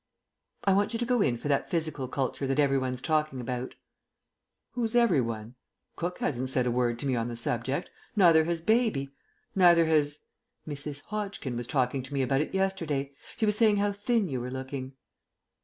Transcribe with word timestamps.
"I 0.63 0.73
want 0.73 0.93
you 0.93 0.97
to 0.97 1.05
go 1.05 1.21
in 1.21 1.37
for 1.37 1.47
that 1.47 1.69
physical 1.69 2.07
culture 2.07 2.47
that 2.47 2.57
everyone's 2.57 3.03
talking 3.03 3.39
about." 3.39 3.75
"Who's 4.71 4.95
everyone? 4.95 5.53
Cook 5.95 6.17
hasn't 6.17 6.49
said 6.49 6.65
a 6.65 6.71
word 6.71 6.97
to 6.97 7.05
me 7.05 7.15
on 7.15 7.27
the 7.27 7.35
subject; 7.35 7.91
neither 8.15 8.45
has 8.45 8.61
Baby; 8.61 9.13
neither 9.53 9.85
has" 9.85 10.21
"Mrs. 10.67 11.01
Hodgkin 11.01 11.55
was 11.55 11.67
talking 11.67 12.01
to 12.01 12.15
me 12.15 12.23
about 12.23 12.41
it 12.41 12.51
yesterday. 12.51 13.11
She 13.37 13.45
was 13.45 13.55
saying 13.55 13.77
how 13.77 13.91
thin 13.91 14.27
you 14.27 14.41
were 14.41 14.49
looking." 14.49 14.93